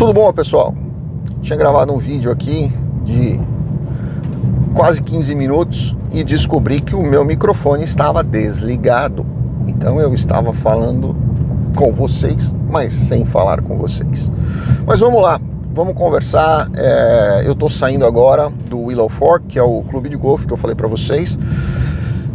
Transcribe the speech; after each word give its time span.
Tudo 0.00 0.14
bom, 0.14 0.32
pessoal? 0.32 0.74
Tinha 1.42 1.58
gravado 1.58 1.92
um 1.92 1.98
vídeo 1.98 2.30
aqui 2.30 2.72
de 3.04 3.38
quase 4.74 5.02
15 5.02 5.34
minutos 5.34 5.94
e 6.10 6.24
descobri 6.24 6.80
que 6.80 6.94
o 6.94 7.02
meu 7.02 7.22
microfone 7.22 7.84
estava 7.84 8.24
desligado. 8.24 9.26
Então 9.66 10.00
eu 10.00 10.14
estava 10.14 10.54
falando 10.54 11.14
com 11.76 11.92
vocês, 11.92 12.50
mas 12.70 12.94
sem 12.94 13.26
falar 13.26 13.60
com 13.60 13.76
vocês. 13.76 14.32
Mas 14.86 15.00
vamos 15.00 15.20
lá, 15.22 15.38
vamos 15.74 15.92
conversar. 15.92 16.70
É, 16.74 17.42
eu 17.44 17.52
estou 17.52 17.68
saindo 17.68 18.06
agora 18.06 18.50
do 18.70 18.84
Willow 18.84 19.10
Fork, 19.10 19.48
que 19.48 19.58
é 19.58 19.62
o 19.62 19.82
clube 19.82 20.08
de 20.08 20.16
golfe 20.16 20.46
que 20.46 20.52
eu 20.54 20.56
falei 20.56 20.74
para 20.74 20.88
vocês. 20.88 21.38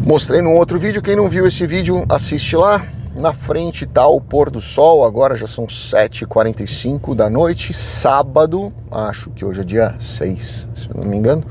Mostrei 0.06 0.40
no 0.40 0.52
outro 0.52 0.78
vídeo. 0.78 1.02
Quem 1.02 1.16
não 1.16 1.28
viu 1.28 1.48
esse 1.48 1.66
vídeo, 1.66 2.06
assiste 2.08 2.56
lá. 2.56 2.86
Na 3.16 3.32
frente 3.32 3.86
está 3.86 4.06
o 4.06 4.20
pôr 4.20 4.50
do 4.50 4.60
sol, 4.60 5.06
agora 5.06 5.38
já 5.38 5.48
são 5.48 5.66
7h45 5.68 7.16
da 7.16 7.30
noite, 7.30 7.74
sábado, 7.74 8.74
acho 8.92 9.30
que 9.30 9.46
hoje 9.46 9.62
é 9.62 9.64
dia 9.64 9.96
6, 9.98 10.70
se 10.76 10.90
não 10.94 11.06
me 11.06 11.16
engano. 11.16 11.42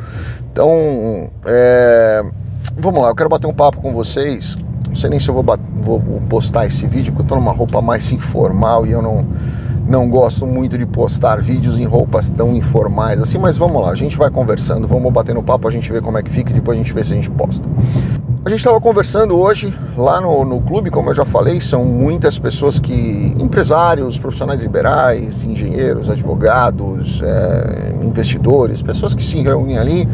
Então, 0.53 1.31
é... 1.47 2.23
vamos 2.77 3.03
lá, 3.03 3.09
eu 3.09 3.15
quero 3.15 3.31
bater 3.31 3.47
um 3.47 3.55
papo 3.55 3.81
com 3.81 3.95
vocês. 3.95 4.59
Não 4.87 4.95
sei 4.95 5.09
nem 5.09 5.19
se 5.19 5.31
eu 5.31 5.35
vou, 5.35 5.43
vou 5.81 6.21
postar 6.29 6.67
esse 6.67 6.87
vídeo, 6.87 7.15
porque 7.15 7.23
eu 7.23 7.25
estou 7.25 7.39
numa 7.39 7.53
roupa 7.53 7.81
mais 7.81 8.13
informal 8.13 8.87
e 8.87 8.91
eu 8.91 9.01
não, 9.01 9.27
não 9.89 10.07
gosto 10.09 10.47
muito 10.47 10.77
de 10.77 10.85
postar 10.85 11.41
vídeos 11.41 11.79
em 11.79 11.85
roupas 11.85 12.29
tão 12.29 12.55
informais 12.55 13.23
assim, 13.23 13.39
mas 13.39 13.57
vamos 13.57 13.81
lá, 13.81 13.91
a 13.91 13.95
gente 13.95 14.19
vai 14.19 14.31
conversando, 14.31 14.87
vamos 14.87 15.11
bater 15.11 15.35
no 15.35 15.43
papo, 15.43 15.67
a 15.67 15.71
gente 15.71 15.91
vê 15.91 16.03
como 16.03 16.19
é 16.19 16.23
que 16.23 16.31
fica 16.31 16.51
e 16.51 16.55
depois 16.55 16.79
a 16.79 16.83
gente 16.83 16.93
vê 16.93 17.03
se 17.03 17.13
a 17.13 17.17
gente 17.17 17.31
posta. 17.31 17.67
A 18.47 18.51
gente 18.51 18.59
estava 18.59 18.79
conversando 18.79 19.39
hoje 19.39 19.75
lá 19.97 20.21
no, 20.21 20.45
no 20.45 20.61
clube, 20.61 20.91
como 20.91 21.09
eu 21.09 21.15
já 21.15 21.25
falei, 21.25 21.63
são 21.63 21.83
muitas 21.83 22.39
pessoas 22.39 22.79
que, 22.79 23.35
empresários, 23.41 24.19
profissionais 24.19 24.61
liberais, 24.61 25.43
engenheiros, 25.43 26.11
advogados, 26.11 27.23
é, 27.23 27.95
investidores, 28.05 28.83
pessoas 28.83 29.15
que 29.15 29.25
se 29.25 29.41
reúnem 29.41 29.79
ali. 29.79 30.07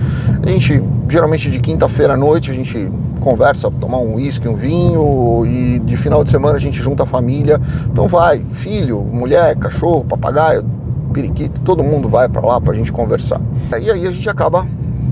A 0.47 0.49
gente, 0.49 0.81
geralmente 1.09 1.51
de 1.51 1.59
quinta-feira 1.59 2.15
à 2.15 2.17
noite, 2.17 2.53
a 2.53 2.55
gente 2.55 2.89
conversa, 3.19 3.69
tomar 3.69 3.99
um 3.99 4.15
uísque, 4.15 4.47
um 4.47 4.55
vinho, 4.55 5.45
e 5.45 5.81
de 5.81 5.97
final 5.97 6.23
de 6.23 6.31
semana 6.31 6.55
a 6.55 6.61
gente 6.61 6.81
junta 6.81 7.03
a 7.03 7.07
família. 7.07 7.61
Então 7.91 8.07
vai, 8.07 8.45
filho, 8.53 9.01
mulher, 9.01 9.57
cachorro, 9.57 10.05
papagaio, 10.05 10.65
periquito, 11.13 11.61
todo 11.63 11.83
mundo 11.83 12.09
vai 12.09 12.29
para 12.29 12.47
lá 12.47 12.61
para 12.61 12.75
a 12.75 12.77
gente 12.77 12.93
conversar. 12.93 13.41
E 13.73 13.91
aí 13.91 14.07
a 14.07 14.13
gente 14.13 14.29
acaba 14.29 14.65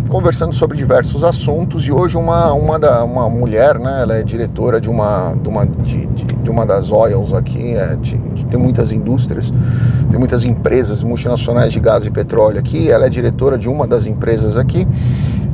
conversando 0.09 0.55
sobre 0.55 0.77
diversos 0.77 1.23
assuntos 1.23 1.87
e 1.87 1.92
hoje 1.92 2.17
uma, 2.17 2.53
uma, 2.53 2.78
da, 2.78 3.05
uma 3.05 3.28
mulher, 3.28 3.78
né, 3.78 4.01
ela 4.03 4.17
é 4.17 4.23
diretora 4.23 4.81
de 4.81 4.89
uma, 4.89 5.34
de 5.34 5.48
uma, 5.48 5.67
de, 5.67 6.06
de, 6.06 6.50
uma 6.50 6.65
das 6.65 6.91
oils 6.91 7.33
aqui, 7.33 7.75
é, 7.75 7.95
de, 7.97 8.17
de, 8.17 8.47
tem 8.47 8.59
muitas 8.59 8.91
indústrias, 8.91 9.53
tem 10.11 10.19
muitas 10.19 10.45
empresas 10.45 11.03
multinacionais 11.03 11.73
de 11.73 11.78
gás 11.78 12.06
e 12.06 12.11
petróleo 12.11 12.59
aqui, 12.59 12.91
ela 12.91 13.06
é 13.06 13.09
diretora 13.09 13.59
de 13.59 13.69
uma 13.69 13.87
das 13.87 14.06
empresas 14.06 14.56
aqui 14.56 14.89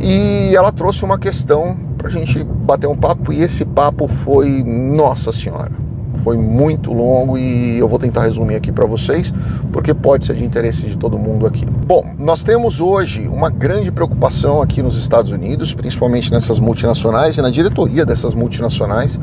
e 0.01 0.55
ela 0.55 0.71
trouxe 0.71 1.05
uma 1.05 1.19
questão 1.19 1.77
para 1.99 2.09
a 2.09 2.11
gente 2.11 2.43
bater 2.45 2.87
um 2.87 2.97
papo 2.97 3.33
e 3.33 3.43
esse 3.43 3.65
papo 3.65 4.07
foi, 4.07 4.63
nossa 4.63 5.33
senhora, 5.33 5.84
foi 6.25 6.39
muito 6.39 6.91
longo 6.91 7.37
e 7.37 7.79
eu 7.79 7.87
vou 7.87 7.99
tentar 7.99 8.23
resumir 8.23 8.57
aqui 8.57 8.73
para 8.73 8.87
vocês, 8.87 9.33
porque 9.71 9.93
pode 9.93 10.25
ser 10.25 10.35
de 10.35 10.43
interesse 10.43 10.87
de 10.87 10.97
todo 10.97 11.19
mundo 11.19 11.47
aqui. 11.47 11.67
Bom, 11.87 12.15
nós 12.19 12.43
temos 12.43 12.81
hoje 12.81 13.29
uma 13.29 13.51
grande 13.51 13.93
preocupação 13.93 14.63
aqui 14.63 14.83
nos 14.83 14.99
Estados 14.99 15.31
Unidos, 15.31 15.75
principalmente 15.75 16.33
nessas 16.33 16.59
multinacionais 16.59 17.37
e 17.37 17.43
na 17.43 17.51
diretoria 17.51 18.07
dessas 18.07 18.35
multinacionais, 18.35 19.21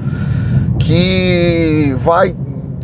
que 0.78 1.98
vai 2.04 2.36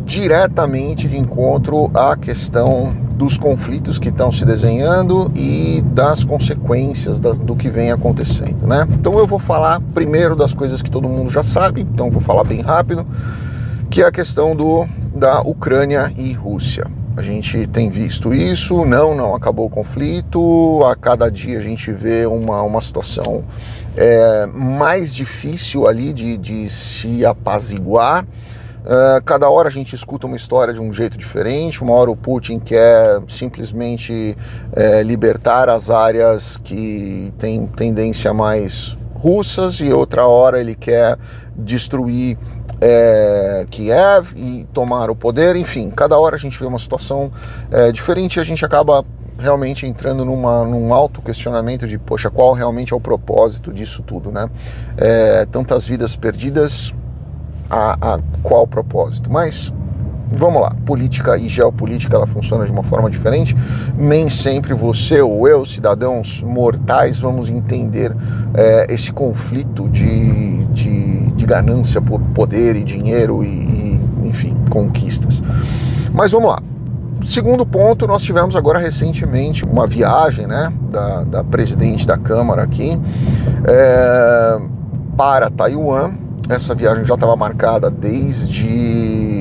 diretamente 0.04 1.06
de 1.06 1.16
encontro 1.16 1.88
à 1.94 2.16
questão 2.16 2.92
dos 3.14 3.36
conflitos 3.36 3.98
que 3.98 4.08
estão 4.08 4.32
se 4.32 4.44
desenhando 4.44 5.30
e 5.36 5.82
das 5.92 6.24
consequências 6.24 7.20
do 7.20 7.54
que 7.54 7.68
vem 7.68 7.92
acontecendo, 7.92 8.66
né? 8.66 8.86
Então 8.90 9.18
eu 9.18 9.26
vou 9.26 9.38
falar 9.38 9.80
primeiro 9.92 10.34
das 10.34 10.54
coisas 10.54 10.82
que 10.82 10.90
todo 10.90 11.08
mundo 11.08 11.30
já 11.30 11.42
sabe, 11.42 11.82
então 11.82 12.10
vou 12.10 12.20
falar 12.20 12.44
bem 12.44 12.62
rápido 12.62 13.04
que 13.90 14.02
é 14.02 14.06
a 14.06 14.12
questão 14.12 14.54
do, 14.54 14.86
da 15.14 15.40
Ucrânia 15.40 16.12
e 16.16 16.32
Rússia. 16.32 16.86
A 17.16 17.22
gente 17.22 17.66
tem 17.66 17.90
visto 17.90 18.32
isso, 18.32 18.84
não, 18.84 19.14
não 19.14 19.34
acabou 19.34 19.66
o 19.66 19.70
conflito, 19.70 20.84
a 20.84 20.94
cada 20.94 21.28
dia 21.30 21.58
a 21.58 21.62
gente 21.62 21.90
vê 21.90 22.26
uma, 22.26 22.62
uma 22.62 22.80
situação 22.80 23.44
é, 23.96 24.46
mais 24.46 25.12
difícil 25.12 25.88
ali 25.88 26.12
de, 26.12 26.36
de 26.36 26.68
se 26.70 27.26
apaziguar. 27.26 28.24
Uh, 28.24 29.22
cada 29.24 29.50
hora 29.50 29.68
a 29.68 29.70
gente 29.70 29.94
escuta 29.94 30.26
uma 30.26 30.36
história 30.36 30.72
de 30.72 30.80
um 30.80 30.92
jeito 30.92 31.18
diferente. 31.18 31.82
Uma 31.82 31.92
hora 31.94 32.10
o 32.10 32.16
Putin 32.16 32.58
quer 32.58 33.20
simplesmente 33.26 34.36
é, 34.72 35.02
libertar 35.02 35.68
as 35.68 35.90
áreas 35.90 36.56
que 36.56 37.32
têm 37.36 37.66
tendência 37.66 38.32
mais 38.32 38.96
russas, 39.14 39.80
e 39.80 39.92
outra 39.92 40.26
hora 40.26 40.60
ele 40.60 40.76
quer 40.76 41.18
destruir 41.56 42.38
é, 42.80 43.66
Kiev 43.70 44.32
e 44.36 44.66
tomar 44.72 45.10
o 45.10 45.16
poder, 45.16 45.56
enfim, 45.56 45.90
cada 45.90 46.18
hora 46.18 46.36
a 46.36 46.38
gente 46.38 46.58
vê 46.58 46.66
uma 46.66 46.78
situação 46.78 47.30
é, 47.70 47.90
diferente 47.92 48.36
e 48.36 48.40
a 48.40 48.44
gente 48.44 48.64
acaba 48.64 49.04
realmente 49.38 49.86
entrando 49.86 50.24
numa, 50.24 50.64
num 50.64 50.92
alto 50.92 51.22
questionamento 51.22 51.86
de, 51.86 51.96
poxa, 51.98 52.28
qual 52.30 52.52
realmente 52.52 52.92
é 52.92 52.96
o 52.96 53.00
propósito 53.00 53.72
disso 53.72 54.02
tudo, 54.02 54.32
né? 54.32 54.50
É, 54.96 55.46
tantas 55.46 55.86
vidas 55.86 56.16
perdidas, 56.16 56.92
a, 57.70 58.14
a 58.14 58.20
qual 58.42 58.66
propósito? 58.66 59.30
Mas 59.30 59.72
vamos 60.30 60.60
lá, 60.60 60.74
política 60.84 61.38
e 61.38 61.48
geopolítica 61.48 62.16
ela 62.16 62.26
funciona 62.26 62.64
de 62.64 62.72
uma 62.72 62.82
forma 62.82 63.08
diferente. 63.08 63.56
Nem 63.96 64.28
sempre 64.28 64.74
você 64.74 65.20
ou 65.20 65.48
eu, 65.48 65.64
cidadãos 65.64 66.42
mortais, 66.42 67.20
vamos 67.20 67.48
entender 67.48 68.14
é, 68.54 68.86
esse 68.92 69.12
conflito 69.12 69.88
de, 69.88 70.64
ganância 71.48 72.00
por 72.00 72.20
poder 72.34 72.76
e 72.76 72.84
dinheiro 72.84 73.42
e, 73.42 73.48
e, 73.48 74.28
enfim, 74.28 74.54
conquistas. 74.68 75.42
Mas 76.12 76.30
vamos 76.30 76.50
lá. 76.50 76.58
Segundo 77.24 77.66
ponto, 77.66 78.06
nós 78.06 78.22
tivemos 78.22 78.54
agora 78.54 78.78
recentemente 78.78 79.64
uma 79.64 79.86
viagem 79.86 80.46
né, 80.46 80.72
da, 80.90 81.22
da 81.24 81.44
presidente 81.44 82.06
da 82.06 82.16
Câmara 82.16 82.62
aqui 82.62 82.98
é, 83.66 84.58
para 85.16 85.50
Taiwan. 85.50 86.12
Essa 86.48 86.74
viagem 86.74 87.04
já 87.04 87.14
estava 87.14 87.34
marcada 87.34 87.90
desde 87.90 89.37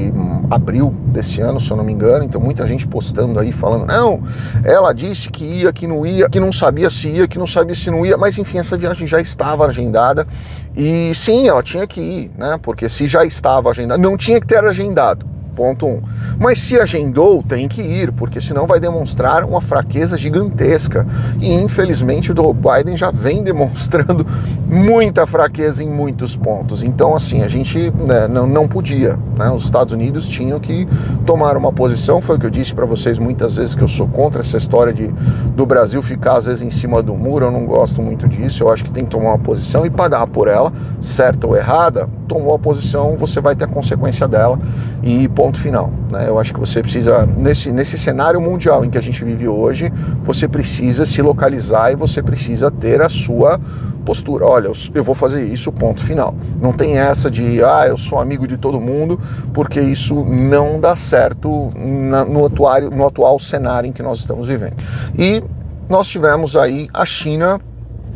abril 0.49 0.89
desse 1.07 1.41
ano, 1.41 1.59
se 1.59 1.69
eu 1.69 1.77
não 1.77 1.83
me 1.83 1.91
engano, 1.91 2.23
então 2.23 2.39
muita 2.39 2.65
gente 2.65 2.87
postando 2.87 3.39
aí 3.39 3.51
falando, 3.51 3.85
não, 3.85 4.21
ela 4.63 4.93
disse 4.93 5.29
que 5.29 5.43
ia, 5.43 5.73
que 5.73 5.85
não 5.85 6.05
ia, 6.05 6.29
que 6.29 6.39
não 6.39 6.51
sabia 6.51 6.89
se 6.89 7.09
ia, 7.09 7.27
que 7.27 7.37
não 7.37 7.47
sabia 7.47 7.75
se 7.75 7.91
não 7.91 8.05
ia, 8.05 8.17
mas 8.17 8.37
enfim, 8.37 8.57
essa 8.57 8.77
viagem 8.77 9.05
já 9.05 9.19
estava 9.19 9.65
agendada 9.65 10.25
e 10.75 11.13
sim, 11.13 11.47
ela 11.47 11.61
tinha 11.61 11.85
que 11.85 11.99
ir, 11.99 12.31
né? 12.37 12.59
Porque 12.61 12.87
se 12.87 13.07
já 13.07 13.25
estava 13.25 13.69
agendada, 13.69 14.01
não 14.01 14.15
tinha 14.15 14.39
que 14.39 14.47
ter 14.47 14.63
agendado 14.63 15.36
Ponto 15.57 15.87
1. 15.87 15.89
Um. 15.89 16.01
Mas 16.39 16.59
se 16.59 16.79
agendou, 16.79 17.41
tem 17.41 17.67
que 17.67 17.81
ir, 17.81 18.11
porque 18.11 18.39
senão 18.39 18.67
vai 18.67 18.79
demonstrar 18.79 19.43
uma 19.43 19.59
fraqueza 19.59 20.15
gigantesca. 20.15 21.07
E 21.41 21.51
infelizmente 21.51 22.31
o 22.31 22.35
Joe 22.35 22.53
Biden 22.53 22.95
já 22.95 23.09
vem 23.09 23.41
demonstrando 23.43 24.23
muita 24.67 25.25
fraqueza 25.25 25.83
em 25.83 25.89
muitos 25.89 26.35
pontos. 26.35 26.83
Então, 26.83 27.15
assim, 27.15 27.41
a 27.41 27.47
gente 27.47 27.91
né, 27.91 28.27
não, 28.27 28.45
não 28.45 28.67
podia. 28.67 29.17
Né? 29.35 29.49
Os 29.49 29.63
Estados 29.63 29.91
Unidos 29.91 30.27
tinham 30.27 30.59
que 30.59 30.87
tomar 31.25 31.57
uma 31.57 31.73
posição. 31.73 32.21
Foi 32.21 32.35
o 32.35 32.39
que 32.39 32.45
eu 32.45 32.51
disse 32.51 32.75
para 32.75 32.85
vocês 32.85 33.17
muitas 33.17 33.55
vezes 33.55 33.73
que 33.73 33.81
eu 33.81 33.87
sou 33.87 34.07
contra 34.07 34.41
essa 34.41 34.57
história 34.57 34.93
de 34.93 35.07
do 35.55 35.65
Brasil 35.65 36.03
ficar 36.03 36.37
às 36.37 36.45
vezes 36.45 36.61
em 36.61 36.69
cima 36.69 37.01
do 37.01 37.15
muro. 37.15 37.45
Eu 37.45 37.51
não 37.51 37.65
gosto 37.65 37.99
muito 37.99 38.27
disso. 38.27 38.63
Eu 38.63 38.69
acho 38.69 38.83
que 38.83 38.91
tem 38.91 39.05
que 39.05 39.09
tomar 39.09 39.29
uma 39.29 39.39
posição 39.39 39.87
e 39.87 39.89
pagar 39.89 40.27
por 40.27 40.47
ela, 40.47 40.71
certa 41.01 41.47
ou 41.47 41.57
errada. 41.57 42.07
Tomou 42.27 42.53
a 42.53 42.59
posição, 42.59 43.17
você 43.17 43.41
vai 43.41 43.55
ter 43.55 43.65
a 43.65 43.67
consequência 43.67 44.27
dela. 44.27 44.59
E, 45.01 45.27
ponto 45.29 45.46
ponto 45.47 45.59
final. 45.61 45.89
Né? 46.11 46.25
Eu 46.27 46.37
acho 46.37 46.53
que 46.53 46.59
você 46.59 46.81
precisa, 46.81 47.25
nesse, 47.25 47.71
nesse 47.71 47.97
cenário 47.97 48.41
mundial 48.41 48.83
em 48.83 48.89
que 48.89 48.97
a 48.97 49.01
gente 49.01 49.23
vive 49.23 49.47
hoje, 49.47 49.91
você 50.23 50.45
precisa 50.45 51.05
se 51.05 51.21
localizar 51.21 51.91
e 51.91 51.95
você 51.95 52.21
precisa 52.21 52.69
ter 52.69 53.01
a 53.01 53.07
sua 53.07 53.57
postura. 54.05 54.45
Olha, 54.45 54.69
eu 54.93 55.03
vou 55.03 55.15
fazer 55.15 55.45
isso, 55.45 55.71
ponto 55.71 56.03
final. 56.03 56.35
Não 56.61 56.73
tem 56.73 56.97
essa 56.97 57.31
de, 57.31 57.63
ah, 57.63 57.85
eu 57.87 57.97
sou 57.97 58.19
amigo 58.19 58.45
de 58.45 58.57
todo 58.57 58.79
mundo, 58.79 59.19
porque 59.53 59.79
isso 59.79 60.25
não 60.25 60.81
dá 60.81 60.97
certo 60.97 61.71
na, 61.77 62.25
no, 62.25 62.45
atual, 62.45 62.81
no 62.81 63.07
atual 63.07 63.39
cenário 63.39 63.87
em 63.87 63.93
que 63.93 64.03
nós 64.03 64.19
estamos 64.19 64.49
vivendo. 64.49 64.75
E 65.17 65.41
nós 65.89 66.09
tivemos 66.09 66.57
aí 66.57 66.89
a 66.93 67.05
China 67.05 67.61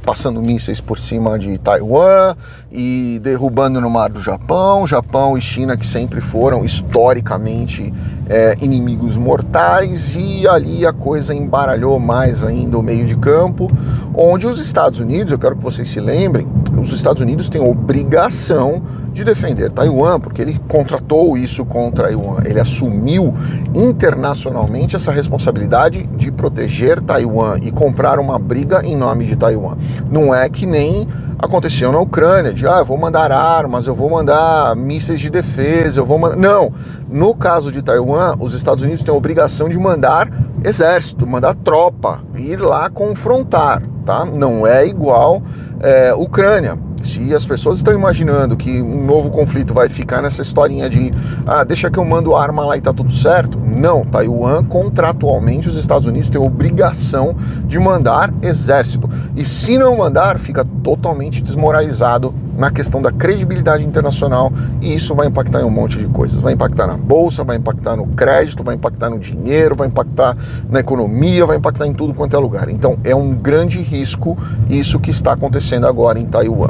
passando 0.06 0.42
mísseis 0.42 0.80
por 0.80 0.98
cima 0.98 1.38
de 1.38 1.57
Taiwan 1.57 2.36
e 2.71 3.19
derrubando 3.21 3.80
no 3.80 3.89
mar 3.89 4.09
do 4.09 4.21
Japão. 4.21 4.86
Japão 4.88 5.38
e 5.38 5.42
China 5.42 5.77
que 5.77 5.86
sempre 5.86 6.21
foram 6.21 6.65
historicamente 6.65 7.94
é, 8.30 8.56
inimigos 8.62 9.18
mortais 9.18 10.15
e 10.15 10.48
ali 10.48 10.86
a 10.86 10.94
coisa 10.94 11.33
embaralhou 11.33 12.00
mais 12.00 12.44
ainda 12.44 12.77
o 12.77 12.83
meio 12.83 13.06
de 13.06 13.15
campo, 13.15 13.69
onde 14.15 14.48
os 14.48 14.59
Estados 14.59 15.00
Unidos, 15.00 15.31
eu 15.31 15.39
quero 15.39 15.56
que 15.56 15.63
vocês 15.63 15.89
se 15.89 16.00
lembrem, 16.00 16.47
os 16.79 16.94
Estados 16.94 17.21
Unidos 17.21 17.50
têm 17.50 17.62
obrigação 17.62 18.81
de 19.13 19.23
defender 19.23 19.71
Taiwan, 19.71 20.19
porque 20.19 20.41
ele 20.41 20.59
contratou 20.68 21.38
isso 21.38 21.65
contra 21.65 22.06
Taiwan. 22.06 22.38
Ele 22.45 22.59
assumiu 22.59 23.33
internacionalmente 23.75 24.95
essa 24.95 25.12
responsabilidade 25.12 26.03
de 26.15 26.31
proteger 26.31 27.01
Taiwan 27.01 27.59
e 27.62 27.71
comprar 27.71 28.19
uma 28.19 28.39
briga 28.39 28.81
em 28.85 28.95
nome 28.95 29.25
de 29.25 29.35
Taiwan. 29.35 29.77
Não 30.09 30.33
é 30.33 30.50
que 30.50 30.65
nem 30.65 31.07
aconteceu 31.38 31.91
na 31.91 32.00
Ucrânia, 32.00 32.53
de 32.53 32.68
ah, 32.68 32.79
eu 32.79 32.85
vou 32.85 32.97
mandar 32.97 33.31
armas, 33.31 33.88
eu 33.88 33.95
vou 33.95 34.09
mandar 34.09 34.75
mísseis 34.75 35.19
de 35.19 35.29
defesa, 35.29 36.00
eu 36.00 36.06
vou 36.06 36.18
mandar. 36.18 36.38
Não. 36.38 36.71
No 37.09 37.35
caso 37.35 37.71
de 37.71 37.81
Taiwan, 37.81 38.35
os 38.39 38.53
Estados 38.53 38.83
Unidos 38.83 39.03
têm 39.03 39.13
a 39.13 39.18
obrigação 39.18 39.68
de 39.68 39.77
mandar 39.77 40.31
exército, 40.63 41.27
mandar 41.27 41.56
tropa, 41.56 42.21
ir 42.35 42.57
lá 42.57 42.89
confrontar, 42.89 43.81
tá? 44.06 44.23
Não 44.23 44.65
é 44.65 44.85
igual 44.88 45.41
é, 45.81 46.13
Ucrânia. 46.13 46.78
Se 47.03 47.33
as 47.33 47.45
pessoas 47.45 47.77
estão 47.77 47.94
imaginando 47.94 48.56
que 48.56 48.81
um 48.81 49.06
novo 49.06 49.30
conflito 49.30 49.74
vai 49.74 49.89
ficar 49.89 50.21
nessa 50.21 50.42
historinha 50.42 50.89
de 50.89 51.12
ah, 51.45 51.63
deixa 51.63 51.89
que 51.89 51.98
eu 51.98 52.06
mando 52.06 52.36
arma 52.36 52.65
lá 52.65 52.77
e 52.77 52.81
tá 52.81 52.94
tudo 52.94 53.12
certo, 53.12 53.57
não. 53.57 54.06
Taiwan, 54.06 54.63
contratualmente, 54.63 55.69
os 55.69 55.75
Estados 55.75 56.07
Unidos 56.07 56.30
têm 56.30 56.42
obrigação 56.42 57.36
de 57.65 57.80
mandar 57.80 58.33
exército. 58.42 59.09
E 59.36 59.45
se 59.45 59.77
não 59.77 59.98
mandar, 59.98 60.39
fica 60.39 60.65
totalmente 60.83 61.42
desmoralizado 61.42 62.33
na 62.57 62.69
questão 62.69 63.01
da 63.01 63.12
credibilidade 63.12 63.83
internacional 63.83 64.51
e 64.81 64.94
isso 64.94 65.15
vai 65.15 65.27
impactar 65.27 65.62
em 65.62 65.63
um 65.63 65.69
monte 65.69 65.97
de 65.97 66.07
coisas. 66.07 66.39
Vai 66.39 66.54
impactar 66.54 66.88
na 66.88 66.97
bolsa, 66.97 67.44
vai 67.44 67.57
impactar 67.57 67.95
no 67.95 68.07
crédito, 68.07 68.63
vai 68.63 68.75
impactar 68.75 69.09
no 69.09 69.18
dinheiro, 69.19 69.75
vai 69.75 69.88
impactar 69.88 70.38
na 70.69 70.80
economia, 70.80 71.45
vai 71.45 71.57
impactar 71.57 71.88
em 71.88 71.94
tudo 71.94 72.13
quanto 72.13 72.36
é 72.36 72.39
lugar. 72.39 72.69
Então 72.69 72.97
é 73.04 73.15
um 73.15 73.33
grande 73.33 73.81
risco 73.81 74.38
isso 74.69 75.00
que 75.00 75.09
está 75.09 75.33
acontecendo 75.33 75.88
agora 75.88 76.19
em 76.19 76.25
Taiwan. 76.25 76.69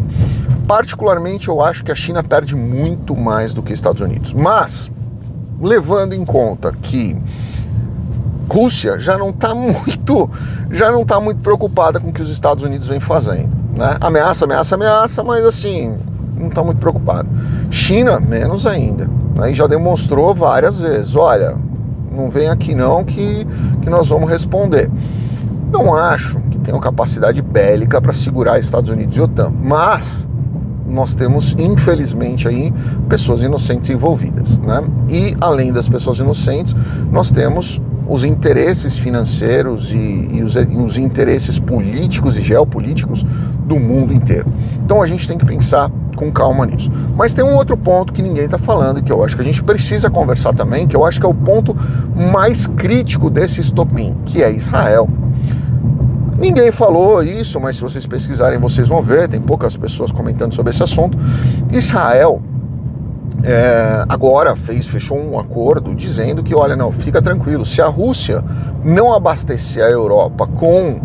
Particularmente 0.68 1.48
eu 1.50 1.62
acho 1.62 1.84
que 1.84 1.92
a 1.92 1.96
China 1.96 2.24
perde 2.24 2.56
muito 2.56 3.16
mais 3.16 3.54
do 3.54 3.62
que 3.62 3.74
Estados 3.74 4.02
Unidos. 4.02 4.34
Mas 4.34 4.90
levando 5.60 6.14
em 6.14 6.26
conta 6.26 6.74
que 6.82 7.16
Rússia 8.50 9.00
já 9.00 9.18
não 9.18 9.30
está 9.30 9.54
muito, 9.56 10.30
já 10.70 10.92
não 10.92 11.04
está 11.04 11.20
muito 11.20 11.42
preocupada 11.42 12.00
com 12.00 12.10
o 12.10 12.14
que 12.14 12.22
os 12.22 12.30
Estados 12.30 12.64
Unidos 12.64 12.88
vem 12.88 13.00
fazendo. 13.00 13.52
Né? 13.76 13.98
Ameaça, 14.02 14.46
ameaça, 14.46 14.76
ameaça, 14.76 15.24
mas 15.24 15.46
assim, 15.46 15.96
não 16.38 16.48
está 16.48 16.64
muito 16.64 16.80
preocupado. 16.80 17.30
China, 17.70 18.20
menos 18.20 18.68
ainda. 18.68 19.08
Né? 19.36 19.54
Já 19.54 19.68
demonstrou 19.68 20.34
várias 20.36 20.80
vezes: 20.80 21.16
olha, 21.16 21.56
não 22.12 22.30
vem 22.30 22.50
aqui 22.50 22.76
não 22.76 23.04
que, 23.04 23.48
que 23.82 23.90
nós 23.90 24.10
vamos 24.10 24.30
responder. 24.30 24.90
Não 25.72 25.96
acho 25.96 26.40
tenham 26.62 26.80
capacidade 26.80 27.42
bélica 27.42 28.02
para 28.02 28.14
segurar 28.14 28.60
Estados 28.60 28.90
Unidos 28.90 29.18
e 29.18 29.22
OTAN, 29.22 29.52
mas 29.60 30.28
nós 30.86 31.16
temos, 31.16 31.56
infelizmente, 31.58 32.48
aí 32.48 32.74
pessoas 33.08 33.42
inocentes 33.42 33.90
envolvidas. 33.90 34.58
Né? 34.58 34.84
E 35.10 35.36
além 35.40 35.72
das 35.72 35.88
pessoas 35.88 36.20
inocentes, 36.20 36.76
nós 37.12 37.32
temos 37.32 37.82
os 38.08 38.26
interesses 38.26 38.98
financeiros 38.98 39.92
e, 39.94 40.28
e, 40.34 40.44
os, 40.44 40.56
e, 40.56 40.60
os, 40.60 40.98
interesses 40.98 41.58
políticos 41.58 42.36
e 42.38 42.42
geopolíticos 42.42 43.26
do 43.66 43.80
mundo 43.80 44.14
inteiro. 44.14 44.52
Então 44.84 45.02
a 45.02 45.06
gente 45.06 45.28
tem 45.28 45.38
que 45.38 45.46
pensar 45.46 45.90
com 46.16 46.30
calma 46.30 46.66
nisso. 46.66 46.92
Mas 47.16 47.34
tem 47.34 47.44
um 47.44 47.56
outro 47.56 47.78
ponto 47.78 48.12
que 48.12 48.22
ninguém 48.22 48.46
está 48.46 48.58
falando 48.58 49.02
que 49.02 49.12
eu 49.12 49.24
acho 49.24 49.36
que 49.36 49.42
a 49.42 49.46
gente 49.46 49.64
precisa 49.64 50.10
conversar 50.10 50.54
também, 50.54 50.88
que 50.88 50.96
eu 50.96 51.06
acho 51.06 51.20
que 51.20 51.26
é 51.26 51.30
o 51.30 51.34
ponto 51.34 51.76
mais 52.34 52.68
crítico 52.68 53.30
desse 53.30 53.62
estopim, 53.62 54.18
que 54.26 54.44
é 54.44 54.52
Israel. 54.52 55.08
Ninguém 56.42 56.72
falou 56.72 57.22
isso, 57.22 57.60
mas 57.60 57.76
se 57.76 57.84
vocês 57.84 58.08
pesquisarem 58.08 58.58
vocês 58.58 58.88
vão 58.88 59.00
ver, 59.00 59.28
tem 59.28 59.40
poucas 59.40 59.78
pessoas 59.78 60.12
comentando 60.12 60.56
sobre 60.56 60.72
esse 60.72 60.82
assunto. 60.82 61.16
Israel 61.72 62.42
é, 63.44 64.04
agora 64.10 64.56
fez, 64.56 64.88
fechou 64.88 65.20
um 65.20 65.38
acordo 65.38 65.94
dizendo 65.94 66.42
que, 66.42 66.56
olha, 66.56 66.76
não, 66.76 66.92
fica 66.92 67.22
tranquilo, 67.22 67.64
se 67.64 67.80
a 67.80 67.86
Rússia 67.86 68.44
não 68.84 69.14
abastecer 69.14 69.84
a 69.84 69.90
Europa 69.92 70.48
com 70.48 71.00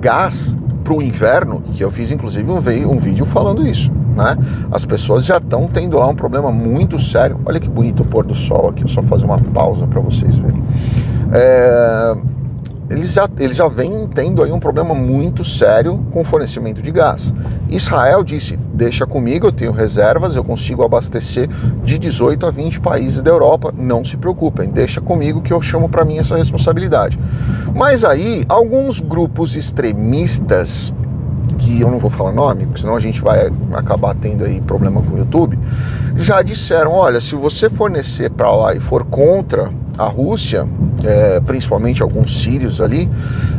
gás 0.00 0.52
para 0.82 0.94
o 0.94 1.00
inverno, 1.00 1.60
que 1.60 1.84
eu 1.84 1.90
fiz 1.92 2.10
inclusive 2.10 2.50
um, 2.50 2.56
um 2.90 2.98
vídeo 2.98 3.24
falando 3.24 3.64
isso, 3.64 3.88
né? 4.16 4.36
As 4.72 4.84
pessoas 4.84 5.24
já 5.24 5.36
estão 5.36 5.68
tendo 5.68 5.96
lá 5.96 6.08
um 6.08 6.16
problema 6.16 6.50
muito 6.50 6.98
sério. 6.98 7.40
Olha 7.46 7.60
que 7.60 7.68
bonito 7.68 8.02
o 8.02 8.04
pôr 8.04 8.26
do 8.26 8.34
sol 8.34 8.70
aqui, 8.70 8.82
eu 8.82 8.88
só 8.88 9.00
fazer 9.00 9.26
uma 9.26 9.38
pausa 9.38 9.86
para 9.86 10.00
vocês 10.00 10.36
verem. 10.38 10.60
É, 11.32 12.16
eles 12.92 13.12
já, 13.12 13.28
eles 13.38 13.56
já 13.56 13.68
vêm 13.68 14.06
tendo 14.14 14.42
aí 14.42 14.52
um 14.52 14.60
problema 14.60 14.94
muito 14.94 15.42
sério 15.44 16.04
com 16.12 16.20
o 16.20 16.24
fornecimento 16.24 16.82
de 16.82 16.90
gás. 16.90 17.32
Israel 17.70 18.22
disse: 18.22 18.58
deixa 18.74 19.06
comigo, 19.06 19.46
eu 19.46 19.52
tenho 19.52 19.72
reservas, 19.72 20.36
eu 20.36 20.44
consigo 20.44 20.84
abastecer 20.84 21.48
de 21.82 21.98
18 21.98 22.46
a 22.46 22.50
20 22.50 22.80
países 22.80 23.22
da 23.22 23.30
Europa, 23.30 23.72
não 23.76 24.04
se 24.04 24.16
preocupem, 24.16 24.68
deixa 24.68 25.00
comigo 25.00 25.40
que 25.40 25.52
eu 25.52 25.62
chamo 25.62 25.88
para 25.88 26.04
mim 26.04 26.18
essa 26.18 26.36
responsabilidade. 26.36 27.18
Mas 27.74 28.04
aí, 28.04 28.44
alguns 28.46 29.00
grupos 29.00 29.56
extremistas, 29.56 30.92
que 31.52 31.80
eu 31.80 31.90
não 31.90 31.98
vou 31.98 32.10
falar 32.10 32.32
nome, 32.32 32.66
porque 32.66 32.80
senão 32.80 32.96
a 32.96 33.00
gente 33.00 33.20
vai 33.20 33.50
acabar 33.72 34.14
tendo 34.14 34.44
aí 34.44 34.60
problema 34.60 35.02
com 35.02 35.14
o 35.14 35.18
YouTube, 35.18 35.58
já 36.16 36.42
disseram: 36.42 36.92
olha, 36.92 37.20
se 37.20 37.34
você 37.34 37.68
fornecer 37.68 38.30
para 38.30 38.50
lá 38.50 38.74
e 38.74 38.80
for 38.80 39.04
contra 39.04 39.70
a 39.96 40.06
Rússia, 40.06 40.66
é, 41.04 41.40
principalmente 41.40 42.02
alguns 42.02 42.42
sírios 42.42 42.80
ali, 42.80 43.08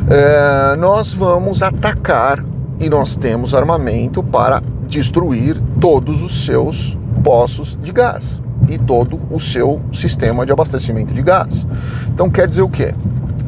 é, 0.10 0.75
nós 0.75 1.13
vamos 1.13 1.62
atacar 1.62 2.44
e 2.80 2.90
nós 2.90 3.16
temos 3.16 3.54
armamento 3.54 4.24
para 4.24 4.62
destruir 4.88 5.62
todos 5.80 6.22
os 6.22 6.45
seus 6.45 6.98
poços 7.24 7.78
de 7.81 7.92
gás 7.92 8.42
e 8.69 8.78
todo 8.78 9.19
o 9.30 9.40
seu 9.40 9.81
sistema 9.92 10.45
de 10.45 10.51
abastecimento 10.51 11.13
de 11.13 11.22
gás. 11.22 11.66
Então 12.07 12.30
quer 12.30 12.48
dizer 12.48 12.62
o 12.62 12.69
quê? 12.69 12.94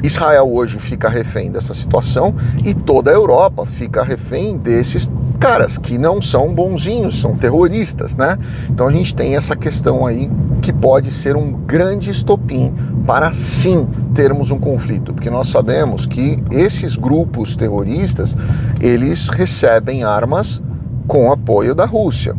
Israel 0.06 0.52
hoje 0.52 0.78
fica 0.78 1.10
refém 1.10 1.52
dessa 1.52 1.74
situação 1.74 2.36
e 2.64 2.74
toda 2.74 3.10
a 3.10 3.14
Europa 3.14 3.66
fica 3.66 4.04
refém 4.04 4.56
desses 4.56 5.10
caras 5.40 5.78
que 5.78 5.98
não 5.98 6.22
são 6.22 6.54
bonzinhos, 6.54 7.20
são 7.20 7.36
terroristas, 7.36 8.16
né? 8.16 8.38
Então 8.70 8.88
a 8.88 8.92
gente 8.92 9.16
tem 9.16 9.36
essa 9.36 9.56
questão 9.56 10.06
aí 10.06 10.30
que 10.62 10.72
pode 10.72 11.12
ser 11.12 11.36
um 11.36 11.52
grande 11.52 12.12
estopim 12.12 12.74
para 13.06 13.34
sim 13.34 13.88
termos 14.14 14.52
um 14.52 14.60
conflito, 14.60 15.14
porque 15.14 15.30
nós 15.30 15.48
sabemos 15.48 16.06
que 16.06 16.38
esses 16.52 16.96
grupos 16.98 17.56
terroristas, 17.56 18.36
eles 18.80 19.28
recebem 19.28 20.04
armas 20.04 20.62
com 21.08 21.32
apoio 21.32 21.76
da 21.76 21.86
Rússia 21.86 22.36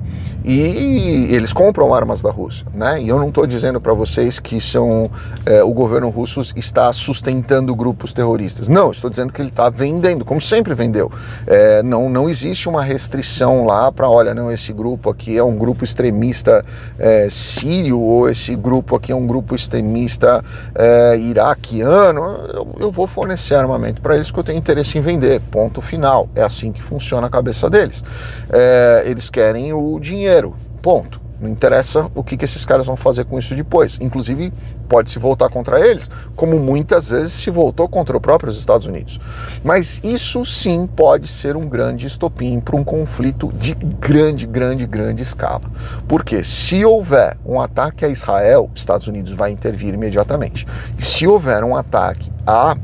e 0.48 1.26
eles 1.34 1.52
compram 1.52 1.92
armas 1.92 2.22
da 2.22 2.30
Rússia, 2.30 2.64
né? 2.72 3.02
E 3.02 3.08
eu 3.08 3.18
não 3.18 3.30
estou 3.30 3.48
dizendo 3.48 3.80
para 3.80 3.92
vocês 3.92 4.38
que 4.38 4.60
são 4.60 5.10
é, 5.44 5.60
o 5.64 5.72
governo 5.72 6.08
russo 6.08 6.40
está 6.54 6.92
sustentando 6.92 7.74
grupos 7.74 8.12
terroristas. 8.12 8.68
Não, 8.68 8.92
estou 8.92 9.10
dizendo 9.10 9.32
que 9.32 9.42
ele 9.42 9.48
está 9.48 9.68
vendendo, 9.68 10.24
como 10.24 10.40
sempre 10.40 10.72
vendeu. 10.72 11.10
É, 11.48 11.82
não, 11.82 12.08
não 12.08 12.30
existe 12.30 12.68
uma 12.68 12.80
restrição 12.80 13.64
lá 13.64 13.90
para, 13.90 14.08
olha, 14.08 14.32
não, 14.34 14.52
esse 14.52 14.72
grupo 14.72 15.10
aqui 15.10 15.36
é 15.36 15.42
um 15.42 15.56
grupo 15.56 15.82
extremista 15.82 16.64
é, 16.96 17.26
sírio 17.28 17.98
ou 17.98 18.30
esse 18.30 18.54
grupo 18.54 18.94
aqui 18.94 19.10
é 19.10 19.16
um 19.16 19.26
grupo 19.26 19.56
extremista 19.56 20.44
iraquiano. 21.18 22.22
Eu, 22.54 22.68
eu 22.78 22.92
vou 22.92 23.08
fornecer 23.08 23.56
armamento 23.56 24.00
para 24.00 24.14
eles 24.14 24.30
que 24.30 24.38
eu 24.38 24.44
tenho 24.44 24.58
interesse 24.58 24.96
em 24.96 25.00
vender. 25.00 25.40
Ponto 25.50 25.80
final. 25.80 26.28
É 26.36 26.42
assim 26.42 26.70
que 26.70 26.82
funciona 26.82 27.26
a 27.26 27.30
cabeça 27.30 27.68
deles. 27.68 28.04
É, 28.58 29.02
eles 29.04 29.28
querem 29.28 29.74
o 29.74 30.00
dinheiro. 30.00 30.56
Ponto. 30.80 31.20
Não 31.38 31.50
interessa 31.50 32.10
o 32.14 32.24
que, 32.24 32.34
que 32.34 32.46
esses 32.46 32.64
caras 32.64 32.86
vão 32.86 32.96
fazer 32.96 33.26
com 33.26 33.38
isso 33.38 33.54
depois. 33.54 33.98
Inclusive, 34.00 34.50
pode 34.88 35.10
se 35.10 35.18
voltar 35.18 35.50
contra 35.50 35.86
eles, 35.86 36.10
como 36.34 36.58
muitas 36.58 37.10
vezes 37.10 37.32
se 37.32 37.50
voltou 37.50 37.86
contra 37.86 38.16
os 38.16 38.22
próprios 38.22 38.56
Estados 38.56 38.86
Unidos. 38.86 39.20
Mas 39.62 40.00
isso 40.02 40.46
sim 40.46 40.86
pode 40.86 41.28
ser 41.28 41.54
um 41.54 41.68
grande 41.68 42.06
estopim 42.06 42.58
para 42.58 42.76
um 42.76 42.82
conflito 42.82 43.52
de 43.52 43.74
grande, 43.74 44.46
grande, 44.46 44.86
grande 44.86 45.22
escala. 45.22 45.64
Porque 46.08 46.42
se 46.42 46.82
houver 46.82 47.36
um 47.44 47.60
ataque 47.60 48.06
a 48.06 48.08
Israel, 48.08 48.70
Estados 48.74 49.06
Unidos 49.06 49.32
vai 49.32 49.50
intervir 49.50 49.92
imediatamente. 49.92 50.66
E 50.98 51.04
se 51.04 51.26
houver 51.26 51.62
um 51.62 51.76
ataque 51.76 52.32
a 52.46 52.74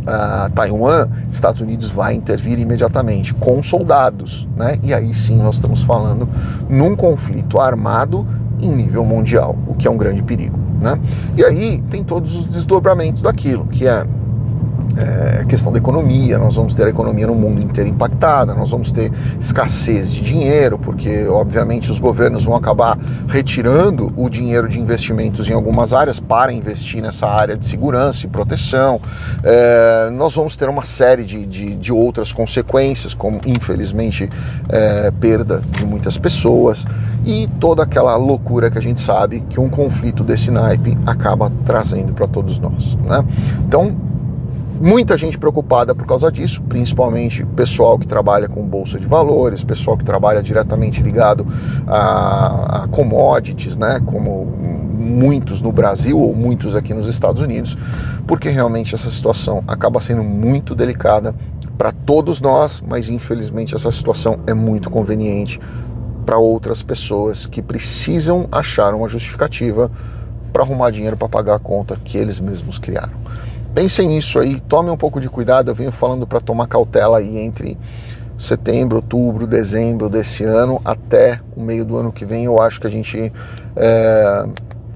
uh, 0.00 0.50
Taiwan, 0.54 1.08
Estados 1.30 1.60
Unidos 1.60 1.90
vai 1.90 2.14
intervir 2.14 2.58
imediatamente 2.58 3.34
com 3.34 3.62
soldados, 3.62 4.48
né? 4.56 4.78
E 4.82 4.92
aí 4.92 5.14
sim 5.14 5.36
nós 5.36 5.56
estamos 5.56 5.82
falando 5.82 6.28
num 6.68 6.94
conflito 6.96 7.58
armado 7.58 8.26
em 8.60 8.70
nível 8.70 9.04
mundial, 9.04 9.56
o 9.66 9.74
que 9.74 9.88
é 9.88 9.90
um 9.90 9.96
grande 9.96 10.22
perigo, 10.22 10.58
né? 10.80 10.98
E 11.36 11.44
aí 11.44 11.82
tem 11.90 12.04
todos 12.04 12.34
os 12.34 12.46
desdobramentos 12.46 13.22
daquilo, 13.22 13.66
que 13.66 13.86
é 13.86 14.04
é, 14.96 15.44
questão 15.44 15.72
da 15.72 15.78
economia, 15.78 16.38
nós 16.38 16.56
vamos 16.56 16.74
ter 16.74 16.86
a 16.86 16.90
economia 16.90 17.26
no 17.26 17.34
mundo 17.34 17.62
inteiro 17.62 17.90
impactada, 17.90 18.54
nós 18.54 18.70
vamos 18.70 18.90
ter 18.92 19.12
escassez 19.40 20.10
de 20.10 20.22
dinheiro, 20.22 20.78
porque 20.78 21.26
obviamente 21.26 21.90
os 21.90 21.98
governos 21.98 22.44
vão 22.44 22.56
acabar 22.56 22.98
retirando 23.28 24.12
o 24.16 24.28
dinheiro 24.28 24.68
de 24.68 24.80
investimentos 24.80 25.48
em 25.48 25.52
algumas 25.52 25.92
áreas 25.92 26.18
para 26.18 26.52
investir 26.52 27.02
nessa 27.02 27.26
área 27.26 27.56
de 27.56 27.66
segurança 27.66 28.26
e 28.26 28.28
proteção. 28.28 29.00
É, 29.42 30.10
nós 30.12 30.34
vamos 30.34 30.56
ter 30.56 30.68
uma 30.68 30.84
série 30.84 31.24
de, 31.24 31.46
de, 31.46 31.76
de 31.76 31.92
outras 31.92 32.32
consequências, 32.32 33.14
como 33.14 33.40
infelizmente 33.46 34.28
é, 34.68 35.10
perda 35.10 35.60
de 35.70 35.84
muitas 35.84 36.18
pessoas 36.18 36.84
e 37.24 37.48
toda 37.58 37.82
aquela 37.82 38.16
loucura 38.16 38.70
que 38.70 38.78
a 38.78 38.82
gente 38.82 39.00
sabe 39.00 39.40
que 39.48 39.60
um 39.60 39.68
conflito 39.68 40.24
desse 40.24 40.50
naipe 40.50 40.96
acaba 41.06 41.50
trazendo 41.66 42.12
para 42.12 42.26
todos 42.26 42.58
nós. 42.58 42.94
Né? 42.96 43.24
Então, 43.66 44.09
Muita 44.80 45.14
gente 45.14 45.38
preocupada 45.38 45.94
por 45.94 46.06
causa 46.06 46.32
disso, 46.32 46.62
principalmente 46.62 47.44
pessoal 47.44 47.98
que 47.98 48.06
trabalha 48.06 48.48
com 48.48 48.66
bolsa 48.66 48.98
de 48.98 49.06
valores, 49.06 49.62
pessoal 49.62 49.94
que 49.94 50.04
trabalha 50.06 50.42
diretamente 50.42 51.02
ligado 51.02 51.46
a, 51.86 52.84
a 52.84 52.88
commodities, 52.88 53.76
né, 53.76 54.00
como 54.06 54.46
muitos 54.46 55.60
no 55.60 55.70
Brasil 55.70 56.18
ou 56.18 56.34
muitos 56.34 56.74
aqui 56.74 56.94
nos 56.94 57.08
Estados 57.08 57.42
Unidos, 57.42 57.76
porque 58.26 58.48
realmente 58.48 58.94
essa 58.94 59.10
situação 59.10 59.62
acaba 59.68 60.00
sendo 60.00 60.24
muito 60.24 60.74
delicada 60.74 61.34
para 61.76 61.92
todos 61.92 62.40
nós, 62.40 62.82
mas 62.86 63.10
infelizmente 63.10 63.74
essa 63.74 63.92
situação 63.92 64.38
é 64.46 64.54
muito 64.54 64.88
conveniente 64.88 65.60
para 66.24 66.38
outras 66.38 66.82
pessoas 66.82 67.44
que 67.44 67.60
precisam 67.60 68.48
achar 68.50 68.94
uma 68.94 69.08
justificativa 69.08 69.90
para 70.54 70.62
arrumar 70.62 70.90
dinheiro 70.90 71.18
para 71.18 71.28
pagar 71.28 71.56
a 71.56 71.58
conta 71.58 71.98
que 72.02 72.16
eles 72.16 72.40
mesmos 72.40 72.78
criaram. 72.78 73.12
Pensem 73.74 74.08
nisso 74.08 74.40
aí, 74.40 74.60
tome 74.60 74.90
um 74.90 74.96
pouco 74.96 75.20
de 75.20 75.28
cuidado. 75.28 75.70
Eu 75.70 75.74
venho 75.74 75.92
falando 75.92 76.26
para 76.26 76.40
tomar 76.40 76.66
cautela 76.66 77.18
aí 77.18 77.38
entre 77.38 77.78
setembro, 78.36 78.96
outubro, 78.96 79.46
dezembro 79.46 80.08
desse 80.08 80.42
ano 80.44 80.80
até 80.84 81.40
o 81.56 81.60
meio 81.60 81.84
do 81.84 81.96
ano 81.96 82.10
que 82.10 82.24
vem. 82.24 82.44
Eu 82.44 82.60
acho 82.60 82.80
que 82.80 82.86
a 82.86 82.90
gente 82.90 83.32
é, 83.76 84.44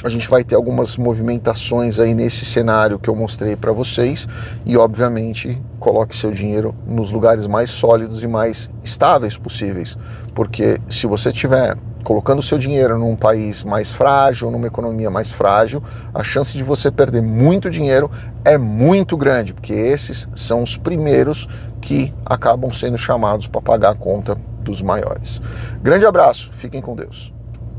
a 0.02 0.08
gente 0.08 0.28
vai 0.28 0.42
ter 0.42 0.54
algumas 0.54 0.96
movimentações 0.96 1.98
aí 1.98 2.14
nesse 2.14 2.44
cenário 2.44 2.98
que 2.98 3.08
eu 3.08 3.14
mostrei 3.14 3.56
para 3.56 3.72
vocês 3.72 4.28
e 4.66 4.76
obviamente 4.76 5.60
coloque 5.78 6.14
seu 6.14 6.30
dinheiro 6.30 6.74
nos 6.86 7.10
lugares 7.10 7.46
mais 7.46 7.70
sólidos 7.70 8.22
e 8.22 8.28
mais 8.28 8.70
estáveis 8.82 9.38
possíveis, 9.38 9.96
porque 10.34 10.78
se 10.90 11.06
você 11.06 11.32
tiver 11.32 11.76
colocando 12.04 12.42
seu 12.42 12.58
dinheiro 12.58 12.98
num 12.98 13.16
país 13.16 13.64
mais 13.64 13.92
frágil, 13.92 14.50
numa 14.50 14.66
economia 14.66 15.10
mais 15.10 15.32
frágil, 15.32 15.82
a 16.12 16.22
chance 16.22 16.56
de 16.56 16.62
você 16.62 16.90
perder 16.90 17.22
muito 17.22 17.70
dinheiro 17.70 18.10
é 18.44 18.56
muito 18.56 19.16
grande, 19.16 19.54
porque 19.54 19.72
esses 19.72 20.28
são 20.36 20.62
os 20.62 20.76
primeiros 20.76 21.48
que 21.80 22.14
acabam 22.24 22.72
sendo 22.72 22.98
chamados 22.98 23.46
para 23.46 23.60
pagar 23.60 23.90
a 23.90 23.96
conta 23.96 24.36
dos 24.60 24.80
maiores. 24.82 25.40
Grande 25.82 26.06
abraço, 26.06 26.52
fiquem 26.54 26.80
com 26.80 26.94
Deus. 26.94 27.32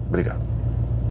Obrigado. 0.08 0.55